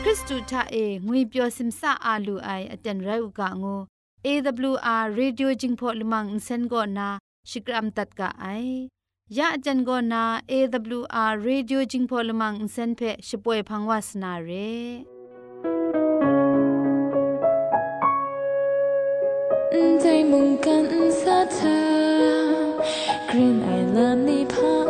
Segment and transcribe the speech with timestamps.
[0.00, 3.76] เปียวซิมซาอาลูไออาจารย์ไรอุกะงู
[4.26, 7.08] AWR Radio Jingpho Limang Insen go na
[7.50, 8.88] Shikram tat ka ai
[9.36, 10.22] ya ajan go na
[10.56, 14.70] AWR Radio Jingpho Limang Insen phe shpoe phangwas na re
[20.00, 20.86] ใจมุ่งกัน
[21.22, 21.80] สะเธอ
[23.30, 24.89] กรีนไอลามนี่พัง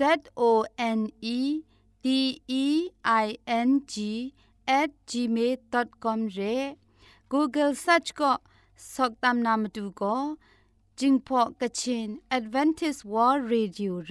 [0.00, 0.02] z
[0.48, 0.50] o
[0.98, 1.00] n
[1.36, 1.40] e
[2.04, 2.06] d
[2.64, 2.66] e
[3.24, 3.26] i
[3.66, 3.94] n g
[4.80, 6.40] at gmail.com เร
[7.32, 8.32] Google search ก็
[8.94, 10.16] สอกตามนามาดูก็
[10.98, 12.08] จิงพอกะชิน
[12.38, 14.10] Advantage World Radio เ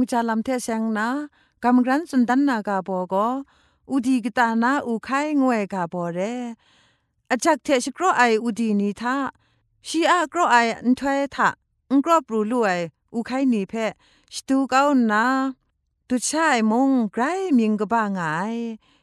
[0.00, 1.08] ำจาลำเทเซงนะ
[1.64, 3.14] กำรันสุนดันนากาโบก
[3.90, 6.18] อุดีกตานาอุไข่งวยกาโบเร
[7.30, 9.16] อาจักเทชกรอไออุดีนีทา
[9.86, 11.48] ชีอากรอไออันถวยทะ
[11.90, 12.70] อังกรอปรูลุไอ
[13.14, 13.74] อุไคนีเพ
[14.34, 15.24] สตูเกานา
[16.08, 17.22] ตุชายมงไกร
[17.58, 18.20] มิงกบ้างไง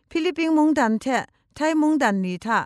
[0.10, 1.06] ฟิลิปปิงมงดันเท
[1.56, 2.60] ไทยมงดันนีทะ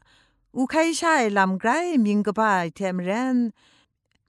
[0.58, 1.70] อุไคชายลำไกร
[2.06, 3.38] มิงกบ้าเทมเรน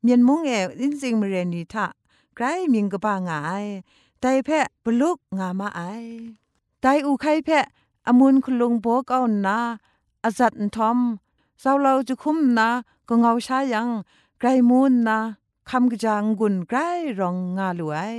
[0.02, 1.86] เมียนมงเออินซิงมเรนีทะ
[2.42, 3.30] กรมิงกบ้างไง
[4.20, 4.48] ไดเพ
[4.84, 5.80] บลุกงามาไอ
[6.80, 7.48] ไดอุไคเพ
[8.06, 9.58] อมุนคุณลุงโบกเอานา
[10.24, 10.98] อาจัดทอม
[11.60, 12.68] เศร้าเราจะคุ้มนา
[13.08, 13.88] ก็เงาชายัง
[14.38, 15.18] ไกรมูนนา
[15.68, 16.78] คำกจางกุนไกร
[17.18, 18.16] รองงาลวย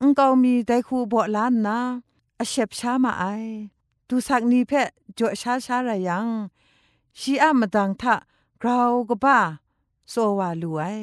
[0.00, 1.78] อุงเกามีไดคูบ่ล้านนา
[2.38, 3.24] อาเชบช้ามาไอ
[4.08, 4.72] ตูสักนีเพ
[5.18, 6.26] จ่อชาช้าระยัง
[7.18, 8.14] ชีอามาดังทะ
[8.60, 8.78] เรา
[9.08, 9.38] ก็บ้า
[10.10, 10.98] โซวาลวย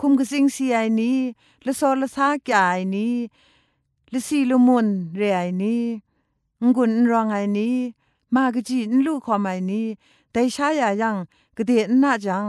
[0.00, 1.18] คุมกสิงสีไอนี้
[1.66, 3.14] ละโซละซากายนี้
[4.12, 5.82] ละสีละมุนเรไอนี้
[6.74, 7.76] งุนรองไอนี้
[8.34, 9.86] มากจีนลูกขอมไอนี้
[10.30, 11.16] แต่ชายายัง
[11.56, 12.46] กะเดนน่าจัง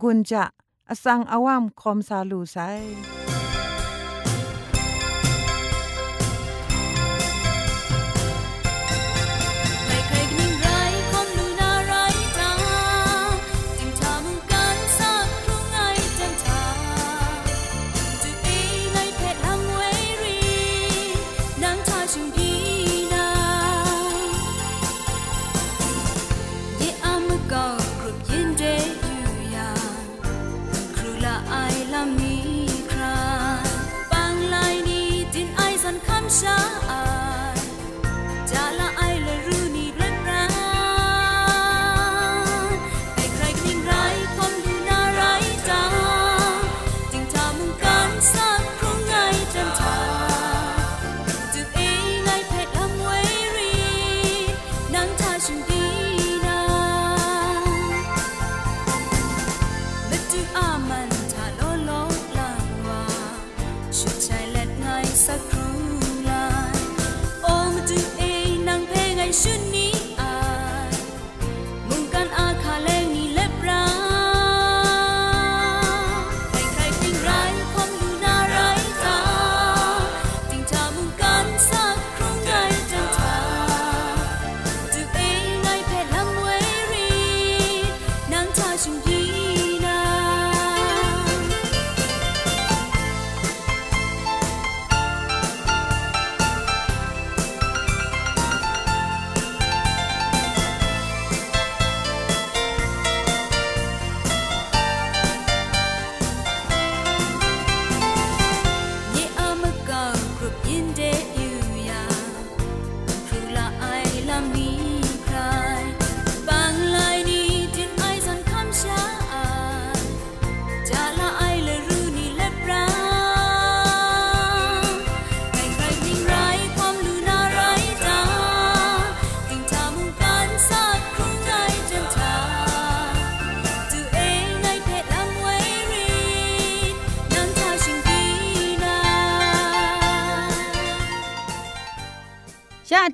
[0.00, 0.44] งุนจะ
[0.88, 2.56] อสังอาวามคอมซาลูไซ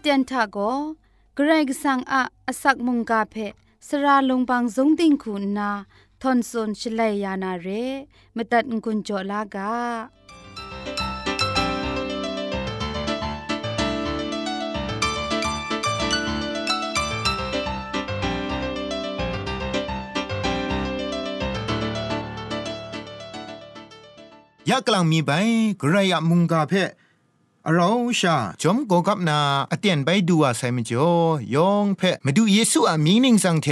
[0.08, 0.58] ตียนทะโก
[1.34, 3.34] เกรกสังอะอสักมุงกาเพ
[3.86, 5.70] สระลงบางสงติงคุณนา
[6.22, 7.68] ทอนซนชลัยยานาเร
[8.36, 9.72] มตัดกุญจลากา
[24.68, 25.30] ยะกลังมีไป
[25.80, 26.74] กระยะมุงกาเพ
[27.74, 29.38] เราชาจอมโกกับนา
[29.70, 31.10] อเตียนไปดูอาไซมจ่อ
[31.54, 33.68] ยองเพะมาดูเยซูอามีนิงสังเท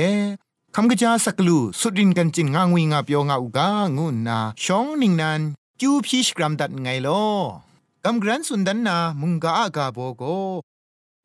[0.75, 5.41] คำกระจาสักลูสุดินกันจินงางวิงาเปียวงาอุกางุนนาชองนิงนัน
[5.81, 7.27] จูพีชกรัมดัดไงลอ
[8.05, 10.23] กำกรันสุนดันนามุงกาอากาโบโก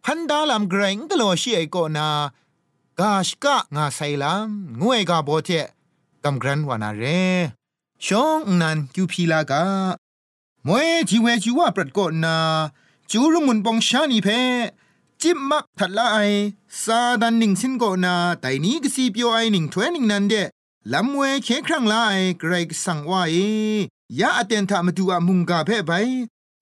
[0.06, 2.08] พันดาลามเกรงกะโลชีไอโกนา
[3.00, 4.50] กาชกะงาไซลาม
[4.82, 5.50] งวยกาโบเท
[6.24, 7.04] กำกรันวานาเร
[8.06, 9.64] ชองนันกิวพีลากา
[10.68, 12.38] มวยจีเวจีว่าปรดกนา
[13.12, 14.28] จูรุมุนปองชานีเพ
[15.22, 16.18] จิบมักทัดละไอ
[16.84, 20.34] ซาดันหนิงสินโกนาแต่นี้ก็สีเปียวไอหนิงถวยนิงนันเด
[20.94, 23.36] ลำเวเคครั้งละไอเกรกสั่งว่าเอ
[24.20, 25.92] ยาอเตนทามาดูอามุงกาเพ่ไป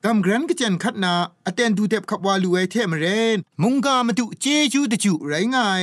[0.04, 1.14] กำกรันก็เจนคัดนา
[1.46, 5.82] อเตนดูเด็บขับวาลูไอเทมเรนมุงกามาดูเจจูตะจูไรง่าย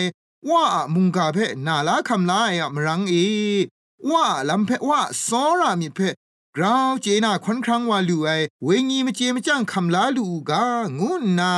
[0.51, 3.15] ว่ามุงกาเพ่นาลาคำลายอะมรังเอ
[4.11, 6.09] ว่าลำเพ่ว่าซอรามิเพ่
[6.59, 8.31] กราวเจนาควันครั้งว่าลูไอ
[8.65, 10.65] เวงีมเจมจังคำลาลูกา
[10.99, 11.53] งุนนา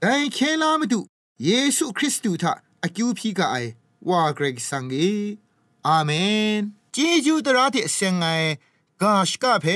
[0.00, 1.00] ไดเคลามาดู
[1.44, 3.56] เยซูคริสต์ทะอากิวพีกาไอ
[4.08, 4.96] ว่าเกรกสังเอ
[5.86, 6.10] อาเม
[6.58, 6.60] น
[6.92, 8.24] เจจูตระเทเซงไง
[9.02, 9.66] กาชกาเพ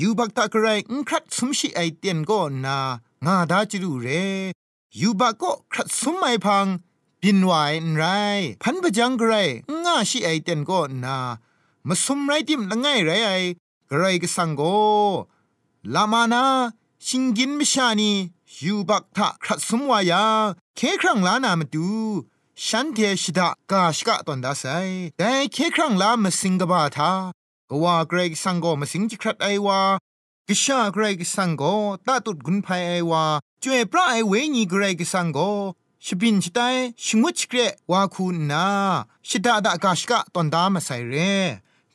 [0.00, 2.78] ยูบักตะกรายอุครัดสมชิไอเตียนก็นา
[3.26, 4.08] งาดาจิรูเร
[5.00, 6.66] ยูบักก็ครัดสมไอพัง
[7.20, 8.04] ปินวายนไร
[8.62, 9.48] พันปะจังกราย
[9.84, 11.16] งาชิไอเตียนก็นา
[11.88, 13.32] มาสมไรติมละไงไรไอ
[13.92, 14.62] กรก็สังโก
[15.94, 16.44] ลามานา
[17.06, 18.10] ชิงกินมิชานี
[18.62, 20.24] ยูบักทะครัดสมวายา
[20.76, 21.88] เคครั้งลานามาดู
[22.66, 24.64] ฉันเทชิดากาชกะตอนดาไซ
[25.18, 27.12] แต่เคครั้งลามาสิงกบาทา
[27.70, 29.80] กว่าเกรกสังโกมาสิงจิครัดไอวา
[30.48, 31.62] กิชาเกรกสังโก
[32.06, 33.24] ตาตุดกุนภัยไอวา
[33.62, 35.38] จวยพระไอเวญีเกรกสังโก
[36.04, 36.60] ชิบินชิไต
[37.04, 37.58] ชงวชเกร
[37.90, 38.66] วาคูนา
[39.28, 41.14] ชิดาดากาชกะตอนดามาไซเร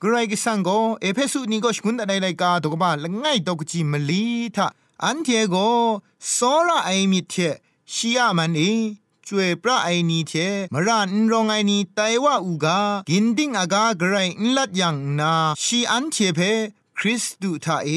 [0.02, 0.70] กรกสังโก
[1.02, 4.68] เอเพสุนีก็ชกุนอะไรไรกาตกบ้านละง่ายตกจีมลีทา
[5.04, 5.56] อันเทโก
[6.36, 7.34] สอระไอมิเท
[7.94, 8.62] ชียมันเอ
[9.28, 10.34] จวยพระไอนีเท
[10.74, 15.34] มรานรองไอนีไตว่าอูกากินดิ้งอากากรนลัดยังนา
[15.64, 16.40] ชีอันเทเพ
[16.98, 17.90] คริสตุทาเอ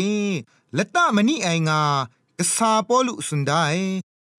[0.77, 1.81] ละตะมณีไองา
[2.39, 3.53] กษาปอลุสุนได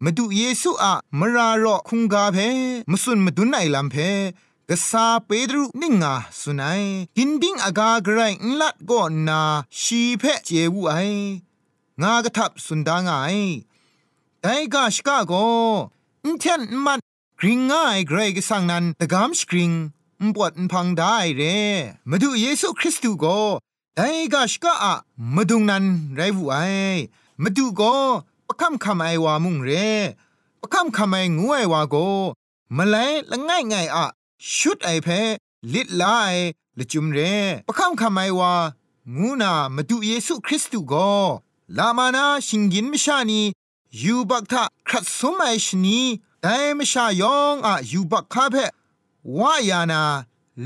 [0.04, 2.38] มาดูเยซูอะมรารอคุงกาเพ
[2.92, 3.96] มสุนมาดุนไอลัมเพ
[4.72, 6.84] กษาเปดรุนิงาสุนัย
[7.18, 9.42] กินดิ้งอากาไกรนลัดก็นา
[9.80, 10.94] ชีเพเจวูไอ
[12.02, 13.12] งากระทับสุนดางไง
[14.44, 15.34] ไอกาชกาโก
[16.26, 17.00] อินเทนมัน
[17.40, 19.72] กริงง่ายเกรกสังนันตะกามสกริง
[20.36, 21.42] ปวดพังได้เร
[22.10, 23.26] มาดูเยซูคริสต์โก
[23.98, 24.02] ไอ
[24.34, 24.96] กาชกาอะ
[25.36, 25.86] มาดูนัน
[26.16, 26.58] ไรวูไอ
[27.44, 27.82] มาดูโก
[28.48, 29.70] ประคำคำไอวามุงเร
[30.62, 31.96] ประคำคำไองูไอวาโก
[32.78, 34.08] มาเลยละง่ายง่ายอะ
[34.56, 35.08] ชุดไอเพ
[35.74, 36.34] ลิดลาย
[36.80, 37.20] ละจุมเร
[37.68, 38.54] ประคำคำไอวา
[39.20, 40.94] งูนามาดูเยซูคริสต์โก
[41.78, 43.42] ลามานาชิงกินมิชานี
[44.04, 46.00] ยูบักทะครัดสมัยชนี
[46.42, 48.56] แต่มชายองอะยูบักคาเพ
[49.40, 50.02] วายานา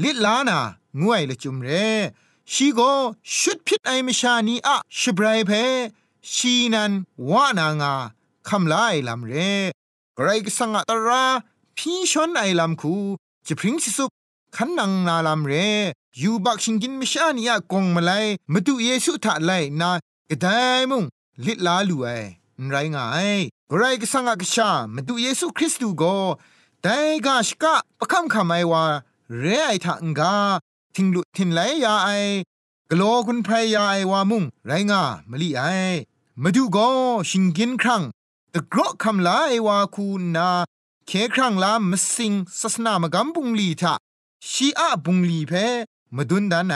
[0.02, 0.60] ลิดลานา
[1.02, 1.70] งวยละจุมเร
[2.52, 2.80] ชีโก
[3.38, 5.52] ชุดพิษไอมชานีอะชบรายเพ
[6.34, 6.92] ชีนัน
[7.30, 7.94] วานางา
[8.50, 9.34] คำลายลำเร
[10.16, 11.26] ไกรกสังตรา
[11.78, 12.96] พี่ชนไอลำคู
[13.48, 14.06] จะพริ้งสิสุ
[14.56, 15.54] ขันนังนาลำเร
[16.22, 18.12] ยูบักชิงกินมิชานีอะกงมาไล
[18.54, 19.52] มาดูเยซูทะไล
[19.82, 19.90] นา
[20.30, 20.48] กระได
[20.90, 21.04] มุง
[21.46, 22.08] ลิลาลูไอ
[22.70, 23.30] ไรงาย
[23.76, 26.18] ไรก็สังกชามาดูเยซูคริสต์ก็
[26.82, 28.84] แต่กาชกะประคำคำไอว่า
[29.40, 30.36] เรไอทังกา
[30.96, 32.10] ทิงลุทินไหลยาไอ
[32.92, 35.64] กลัวคุณพรยาไอว่ามุงไรงามะลีไอ
[36.42, 36.88] มาดูก็
[37.30, 38.04] ชิงกินครั้ง
[38.54, 40.50] ตะกรอคำลาไอว่าคูนา
[41.08, 43.94] เคครั้งลามสิงศาสนามกำบุงลีทะ
[44.50, 45.54] ชีอะบุงลีเพ
[46.16, 46.76] มาดุนดานไหน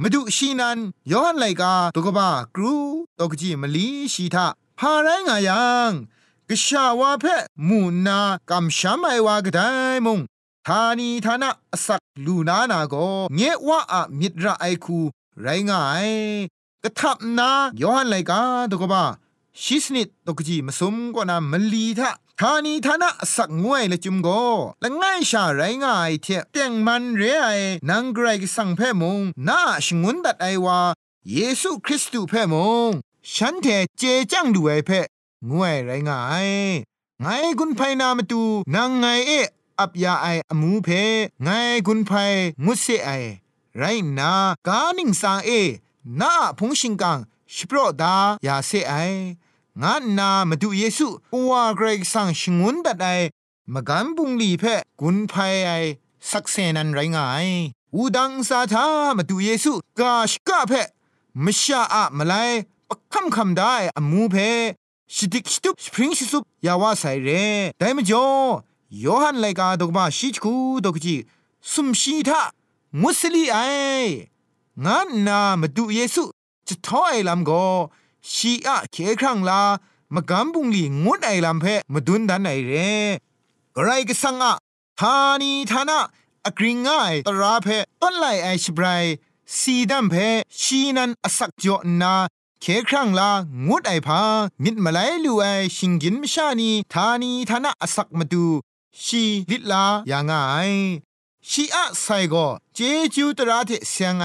[0.00, 0.78] มาดูชีนัน
[1.12, 2.74] ย้อนไลกาตกบ้ากรู
[3.18, 4.46] ตกจีมลีชีทา
[4.78, 5.90] พาไรงายัง
[6.48, 7.24] กชาวาเพ
[7.68, 8.18] มูนา
[8.50, 9.60] กำชามไอวากได
[10.06, 10.18] มง
[10.66, 11.50] ทานีทานะ
[11.86, 12.94] สักลูนานาโก
[13.34, 14.98] เงว่าอะมิตรไอคู
[15.42, 16.08] ไรงาย
[16.82, 17.50] กะทับนา
[17.82, 18.40] ย้อนไลกา
[18.70, 19.02] ตกบ้า
[19.62, 22.10] ชิสนิดตกจีมาสมกว่านามลีทา
[22.42, 24.28] ทานีทานะสักงวยละจุมโก
[24.80, 27.48] และง่ายชาไรง่ายเทเตียงมันเรไอ
[27.88, 30.78] นังไกรกสังเพมงนาชงุนดัดไอวา
[31.32, 32.54] เยซูคริสต์เพม
[32.88, 32.90] ง
[33.34, 33.66] ฉันเท
[33.98, 34.90] เจจังดูไอเพ
[35.50, 36.50] งวยไรง่าย
[37.20, 37.26] ไง
[37.58, 38.42] กุนไพนามาตู
[38.74, 39.32] นางไงเอ
[39.78, 40.88] อับยาไออมูเพ
[41.44, 41.48] ไง
[41.86, 42.10] กุนไพ
[42.64, 43.10] งุเสไอ
[43.78, 43.82] ไร
[44.18, 44.32] นา
[44.66, 45.50] กานิงสาเอ
[46.20, 47.18] นาพงชิงกัง
[47.54, 48.14] ชิโปรดา
[48.46, 48.94] ยาเซไอ
[49.82, 51.06] งานนามาดูเยซู
[51.48, 53.06] ว่าเกรกสังชงุนดัดไอ
[53.74, 54.64] มกันบุงลีเพ
[55.00, 55.34] กุนไพ
[55.66, 55.70] ไอ
[56.30, 57.46] สักเซนันไรงาย
[57.94, 58.86] อูดังซาทา
[59.16, 60.72] มาดูเยซูกาชกะเพ
[61.44, 62.34] มชาอะมาไล
[62.88, 64.36] ปคำคำได้อมูเพ
[65.14, 67.28] ชิดิกชิตุปสปริงชิสุปยาวาไซเร
[67.78, 68.26] แต่มจ่อ
[69.04, 71.16] ยอหันไลกาดกบาชิจคูดกจี
[71.72, 72.40] สุมชีทา
[73.02, 73.56] มุสลีไอ
[74.84, 76.22] งานนามาดูเยซู
[76.68, 77.52] จะท้อไอลำโก
[78.32, 79.62] ชีอะเคครั้งลา
[80.14, 82.72] มะกำบุงลีงุดไอลำเพมาดุนดันไอเร
[83.76, 84.54] กไรก็สังอะ
[85.00, 86.00] ทานีทานะ
[86.46, 87.68] อกริงง่ายตราเพ
[88.02, 89.04] ต้นไลไอชบราย
[89.58, 90.14] สีดัมเพ
[90.60, 92.14] ชีนันอสักจอนา
[92.60, 93.30] เคครั้งลา
[93.68, 94.20] งดไอพา
[94.62, 98.46] มิดมาไลลูไอชิงกินมชานีทานีทานะอสักมาดู
[99.04, 100.32] ชีลิลาอย่างไง
[101.50, 102.34] ชีอะไซโก
[102.74, 102.78] เจ
[103.14, 104.24] จูตราเทเสียงไอ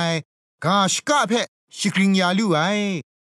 [0.63, 1.33] กาชกะเพ
[1.77, 2.59] ชิกริงยาลูไอ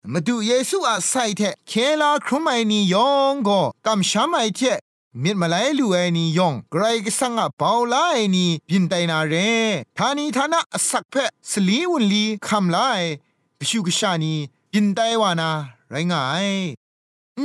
[0.08, 4.60] มาดูเยซูอาไซเทเคลาครุมไอนียองก็กำช้ำไอเท
[5.22, 9.34] มิดมาไลลูไอนียองไกรก็สังอาเปาลาไอนีบินไตนาเร
[9.98, 11.14] ทานีทานะสักเพ
[11.50, 12.76] สลีวุลีคำไล
[13.58, 14.34] ปชูกชานี
[14.72, 15.50] บินไตวานา
[15.90, 16.48] ไรงาย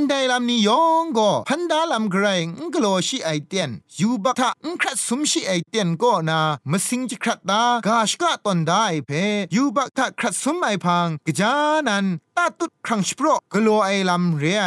[0.08, 9.10] ไดลำนี้ยองก็พันดาลำไกรงกโลชีไอเตียนยูบักทะอุครัดสมชีไอเตียนก็นามสิงจิครัดดากาชกะตอนได้เพ
[9.54, 11.52] ยูบักทะครัดสมไอพังกจา
[11.86, 12.06] นัน
[12.36, 14.66] ตาตุดครั้งสโปรกโลไอลำเรไอ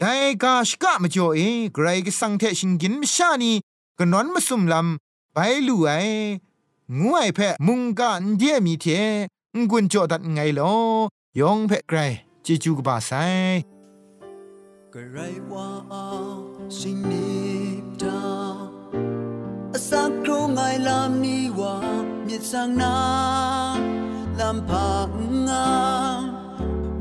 [0.00, 1.40] ได้กาชกะมจ่อเอ
[1.74, 3.52] ไกรกสังเทชิงกินมชานี
[3.98, 5.90] กนอนมาสุมลำไปลู่ไอ
[7.00, 8.84] งวยเพมุงกันเดียมีเท
[9.54, 10.72] งกุนจ่อดัดไงลอ
[11.38, 11.98] ยองเพไกร
[12.44, 13.10] จิจูกบาไซ
[14.96, 15.20] กไร
[15.52, 15.70] ว่า
[16.78, 17.28] สิงนิ
[18.02, 18.24] ตา
[19.72, 21.76] อสักครูไงลำนี้ว่า
[22.26, 22.96] มีสังนา
[24.40, 25.10] ลำพัง
[25.48, 25.68] งา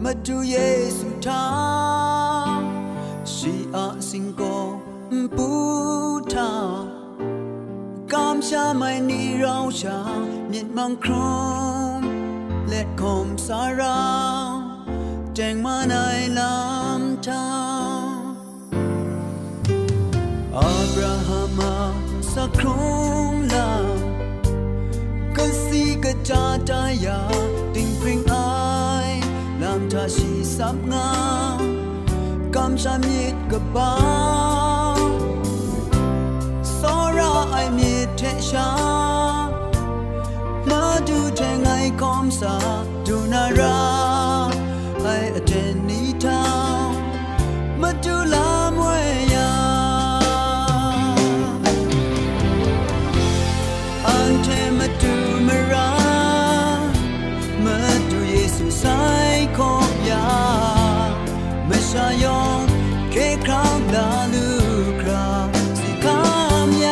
[0.04, 0.58] มาดูเย
[0.98, 1.46] ซูทา
[3.34, 4.42] ชีอาสิงโก
[5.36, 5.50] ปู
[6.34, 6.52] ทา
[8.12, 10.00] กามชาไม่นีเราชา
[10.52, 11.12] มีมังคร
[12.00, 12.02] ม
[12.70, 14.00] และคมสารา
[15.40, 15.96] จงมาใน
[16.38, 17.48] ลำทา
[20.58, 21.60] อับราฮัม
[22.34, 22.78] สักครุ
[23.30, 23.72] งลา
[25.36, 27.20] ก็สีก็จาตายา
[27.76, 28.36] ติงพริงไอ
[29.62, 31.10] ลำทาชีสับงา
[32.56, 32.86] กำช
[48.06, 48.96] 就那么
[49.34, 49.36] 样，
[54.04, 54.08] 安
[54.44, 55.08] 得满足
[55.42, 55.76] 茫然，
[57.64, 57.66] 满
[58.08, 60.14] 足耶稣爱供养，
[61.68, 61.98] 满足
[63.10, 63.50] 依靠
[63.92, 64.38] 那主
[65.12, 66.86] 啊，赐给我。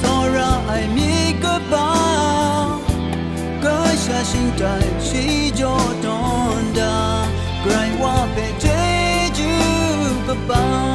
[0.00, 0.98] 所罗海米
[1.42, 1.72] 各巴，
[3.60, 4.60] 各舍心肠，
[4.98, 5.60] 信主。
[8.36, 8.40] ร
[10.50, 10.91] ว่า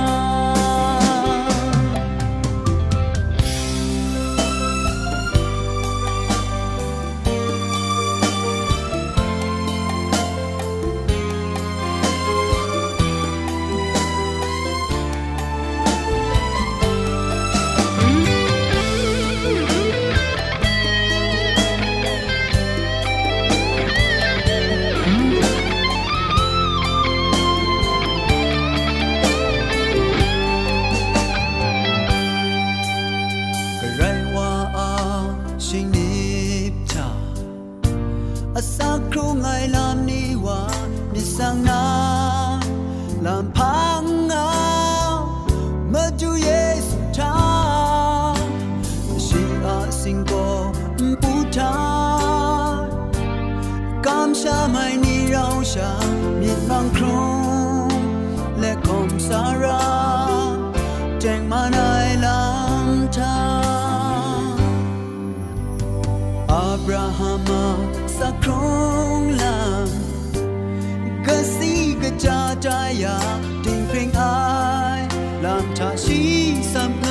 [43.56, 44.52] พังเงา
[45.94, 46.50] มาดูเย
[46.88, 47.36] ซูทา
[49.26, 50.34] ชีอาสิงโก
[51.22, 51.76] ปูทา
[54.06, 55.92] กำชาไม่นีเราชา
[56.40, 57.20] มีมังครุ
[57.90, 57.92] ม
[58.60, 59.86] และคมสารา
[61.22, 61.80] แจ้งมาใน
[62.26, 63.40] ลำทา
[66.52, 67.50] อับราฮัม
[68.18, 68.68] สักครอ
[69.20, 69.22] ง
[72.18, 73.18] สีกะจาจอยา
[73.66, 74.34] ดิ่งเพลงอา
[75.00, 75.02] ย
[75.44, 76.20] ลำชาชี
[76.74, 77.08] สัมน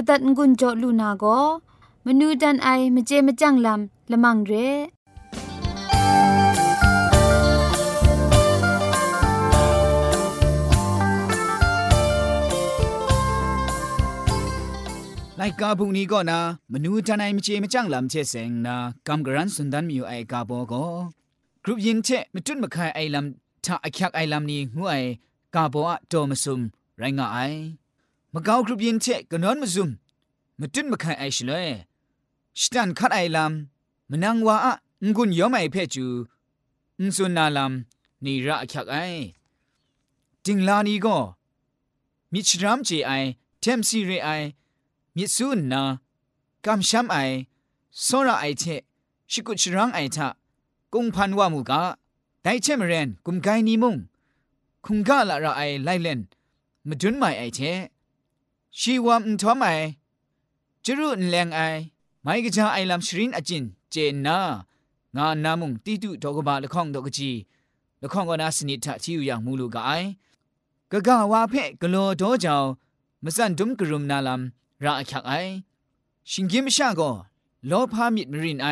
[0.00, 1.24] มตัดงุนจอลูนาโก
[2.06, 4.52] มนูดันไอมเจมจังลำละมังเร
[15.36, 16.40] ไลกาบุงนี้ก็นะ
[16.72, 20.84] มนูทนายมเจมจังลำเชเซงนะกำกรันสุนดันมีอยู่ไอกาโบก็
[21.64, 24.96] กรุปยินเชมจุนมาคายไอลำถ้าไอคักไอลำนี้งูไอ
[25.54, 26.60] กาโบอะโตมซุม
[26.98, 27.38] ไรงาไอ
[28.34, 29.90] มะกาวกรุปยินเชกนอนมซุม
[30.60, 31.68] มจุนมาคายไอชเลย
[32.60, 34.72] สตันคัดไอลำมนังว่าอะ
[35.16, 36.06] งุนยอมไอเพจู
[36.98, 38.96] อุนซุนนาลำนี่ระคักไอ
[40.44, 41.16] จิงลานีก็
[42.32, 43.10] มิชรามเจไอ
[43.60, 44.28] เทมซีเรไอ
[45.16, 45.82] มิสูนนา
[46.64, 47.16] กำช้ำไอ
[48.06, 48.64] สระไอเท
[49.30, 50.28] ชิกุชรังไอทะ
[50.92, 51.82] กุงพันว่ามูกา
[52.42, 53.96] ไดเชมเรนกุมไกนีมุง
[54.84, 56.20] คุงกาละระไอไลเลน
[56.88, 57.60] มาจุนไม่ไอเท
[58.76, 59.66] ชีวามทอมไอ
[60.84, 61.60] จรุนแรงไอ
[62.22, 64.38] ไม่กะจาไอลำชรินอจินเจนนา
[65.16, 67.30] งานนามุงตีตุดอกบาละข้องดอกจี
[68.02, 69.90] ละข้องก็นาสนิทะที่อยู่อย่างมูลูกไอ
[70.92, 72.64] กะกะวาเพ่กโลโดจาว
[73.24, 74.40] มสันดุมกรุมนาลัม
[74.84, 75.32] ราอักไอ
[76.30, 77.00] ชิงกิมชาโก
[77.66, 78.68] โลพามิดมรินไอ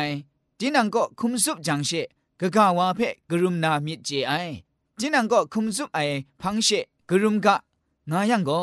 [0.59, 1.91] จินังก็คุมซุบจังเช
[2.39, 4.33] กะกะวาเพ่กรุมนามิดเจไอ
[4.99, 5.99] จินังก็คุมซุบไอ
[6.41, 6.69] พังเช
[7.09, 7.55] กรุมกะ
[8.09, 8.61] งายังก็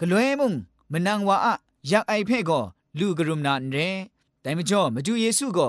[0.00, 0.52] กลวยมุง
[0.92, 1.54] มะนังว่าอะ
[1.90, 2.60] ยักไอเพ่ก็
[2.98, 3.78] ลูกรุมนานเร
[4.40, 5.68] แต่มจ่อมาดูเยซูก็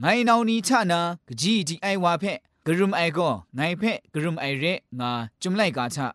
[0.00, 2.32] ไงนาวนี้ชะนากจีจีไอว่าเพ่
[2.66, 4.64] กรุมไอก็ไงเพ่กรุมไอเร
[4.98, 5.10] งา
[5.42, 6.06] จุมไลกาชะ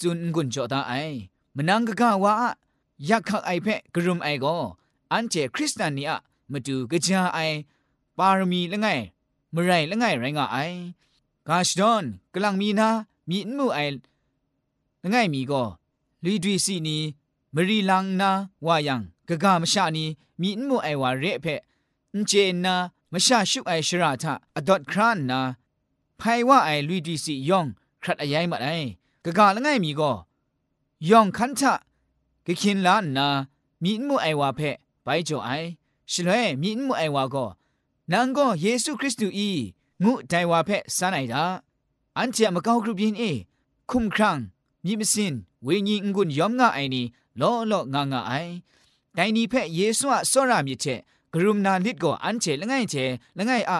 [0.00, 0.92] จุนกุนจ่อตาไอ
[1.56, 2.50] มะนังกะกะว่าอะ
[3.08, 4.54] ยักขักไอเพ่กรุมไอก็
[5.12, 6.18] อันเจคริสตานีอะ
[6.50, 7.38] มาดูกะจาไอ
[8.18, 8.88] ปารมีละไง
[9.54, 10.58] มไรละไงไรงาไอ
[11.48, 12.88] กาชดอนกำลังมีนา
[13.28, 13.78] มีนมูไอ
[15.02, 15.62] ละไงมีก็
[16.26, 16.98] ลีดีซีนี
[17.54, 18.30] มรีลังนา
[18.66, 20.04] วายังกะกามชานี
[20.40, 21.46] มีนมูไอวาเรเพ
[22.16, 22.32] นเจ
[22.64, 22.74] นา
[23.12, 25.40] มชาชุไอชราทะอดอดครานนา
[26.18, 27.66] ไพว่าไอลีดีซียอง
[28.02, 28.68] ครัดอายมาไอ
[29.24, 30.12] กะกาละไงมีก็
[31.10, 31.74] ยองคันทะ
[32.46, 33.28] กะคินลานนา
[33.82, 34.60] มีนมูไอวาเพ
[35.02, 35.50] ไปจ่อไอ
[36.12, 37.46] ชลวยมีนมูไอวาก็
[38.12, 39.50] นางก็เยซูคริสต์อี
[40.02, 41.44] งูไดวาเพสานไอดา
[42.18, 43.24] อันเจมะกาวกรุบินเอ
[45.64, 47.02] คุมครังมีมสินเวญีงุนยอมงาไอนี
[47.40, 48.32] ล้อล้องางาไอ
[49.14, 50.86] แต่นี้เพเยซูอะสรามิเช
[51.32, 52.94] กรุมนาลิดก็อันเจละไงเจ
[53.38, 53.78] ละไงอะ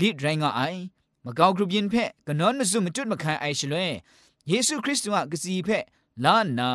[0.00, 0.62] ลิดไรงาไอ
[1.24, 1.94] มะกาวกรุบินเพ
[2.26, 3.90] กนอนมซุมจุดมะคายไอชลวย
[4.48, 5.68] เยซูคริสต์อะกสีเพ
[6.24, 6.70] ลานนา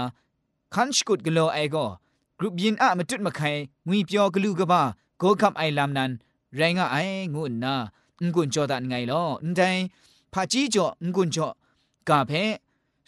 [0.74, 1.86] คันชกุดกโลไอก็
[2.40, 3.42] กรุบยินอะมจุดมะไค
[3.88, 4.82] งุยเปียวกลูกบ้า
[5.18, 6.12] โกคับไอลามนัน
[6.56, 6.98] ไรงะไอ
[7.34, 7.74] งุนนา
[8.34, 9.62] งุนจอดันไงลออันใด
[10.34, 11.48] พาจีจ่องุนจ่อ
[12.10, 12.32] กาเพ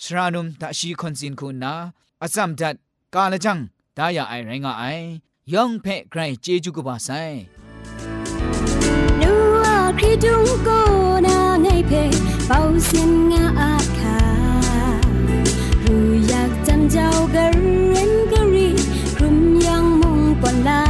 [0.03, 1.73] สรานุมตาชีคอนซินคุณนา
[2.21, 2.75] อาซัมดัด
[3.15, 3.57] กาละจัง
[3.97, 4.83] ดายาไอไรงไอ
[5.53, 7.09] ยองเพ่ไกรเจจูกบาไซ
[9.21, 9.31] นู
[9.65, 10.69] อาคริดุงโก
[11.25, 12.03] นาไงเพ่
[12.47, 14.19] เป่าเสียนงาอาคา
[15.83, 17.45] รู้อยากจำเจ้ากะ
[17.89, 18.69] เรนกะรี
[19.15, 20.83] ครุมยังมุงปอนลา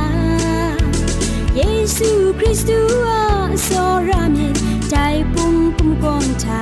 [1.56, 1.62] เย
[1.96, 3.24] ซูคริสต์อา
[3.64, 3.70] โซ
[4.08, 4.48] รามิ
[4.90, 4.96] ใจ
[5.34, 6.46] ปุ่มปุ่มกอนช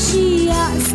[0.00, 0.94] กราชีอาส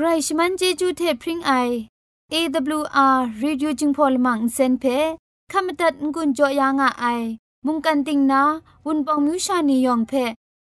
[0.00, 1.52] ครชมันเจจูเทพริงไอ
[2.32, 4.84] AWR Radio จึงพอลมังเซนเพ
[5.52, 7.22] ขมตัดงุนจอยางอ้าย
[7.66, 8.42] มุงกันติงนา
[8.86, 10.12] วุนปองมิวชานียองเพ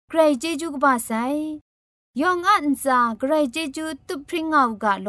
[0.08, 1.10] ใครเจจูกบาไซ
[2.20, 5.08] ยองอันซาใครเจจูตุพริงเอากาโล